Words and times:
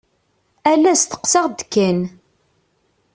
Ala 0.71 0.91
steqsaɣ-d 1.01 1.59
kan. 1.73 1.99